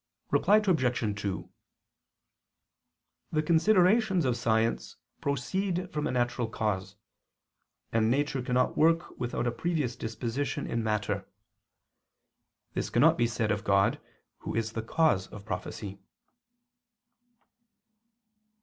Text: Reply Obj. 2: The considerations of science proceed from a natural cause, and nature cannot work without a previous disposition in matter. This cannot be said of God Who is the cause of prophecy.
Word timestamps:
Reply 0.31 0.57
Obj. 0.57 1.21
2: 1.21 1.49
The 3.31 3.43
considerations 3.43 4.25
of 4.25 4.35
science 4.35 4.97
proceed 5.21 5.93
from 5.93 6.07
a 6.07 6.11
natural 6.11 6.47
cause, 6.49 6.95
and 7.91 8.09
nature 8.09 8.41
cannot 8.41 8.75
work 8.75 9.19
without 9.19 9.45
a 9.45 9.51
previous 9.51 9.95
disposition 9.95 10.65
in 10.65 10.83
matter. 10.83 11.27
This 12.73 12.89
cannot 12.89 13.15
be 13.15 13.27
said 13.27 13.51
of 13.51 13.63
God 13.63 14.01
Who 14.39 14.55
is 14.55 14.71
the 14.71 14.81
cause 14.81 15.27
of 15.27 15.45
prophecy. 15.45 15.99